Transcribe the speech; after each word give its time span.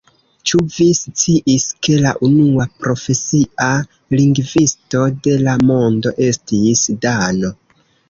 Ĉu 0.51 0.59
vi 0.75 0.85
sciis 0.99 1.65
ke 1.87 1.97
la 2.05 2.13
unua 2.29 2.67
profesia 2.87 3.69
lingvisto 4.17 5.05
de 5.29 5.39
la 5.47 5.57
mondo 5.71 6.19
estis 6.33 6.87
dano? 7.09 7.59